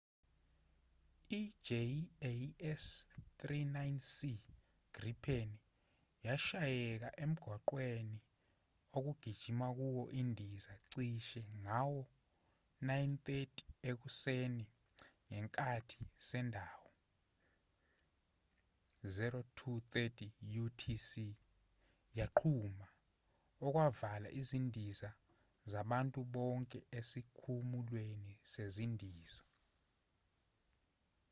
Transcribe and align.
i-jas 1.41 2.87
39c 3.41 4.17
gripen 4.95 5.49
yashayeka 6.25 7.09
emgwaqweni 7.23 8.17
okugijima 8.97 9.67
kuwo 9.77 10.03
indiza 10.21 10.73
cishe 10.91 11.41
ngawo- 11.63 12.11
9: 12.89 13.09
30 13.27 13.59
ekuseni 13.89 14.65
ngekhathi 15.35 16.01
sendawo 16.27 16.89
0230 19.15 20.27
utc 20.63 21.11
yaqhuma 22.19 22.87
okwavala 23.65 24.27
izindiza 24.39 25.09
zabantu 25.71 26.19
bonke 26.35 26.79
esikhumulweni 26.99 28.33
sezindiza 28.53 29.45